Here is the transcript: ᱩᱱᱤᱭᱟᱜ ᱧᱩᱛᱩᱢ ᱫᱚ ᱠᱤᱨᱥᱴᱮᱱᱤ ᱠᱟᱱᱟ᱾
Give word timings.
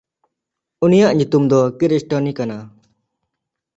ᱩᱱᱤᱭᱟᱜ 0.85 1.13
ᱧᱩᱛᱩᱢ 1.17 1.43
ᱫᱚ 1.51 1.59
ᱠᱤᱨᱥᱴᱮᱱᱤ 1.77 2.31
ᱠᱟᱱᱟ᱾ 2.37 2.57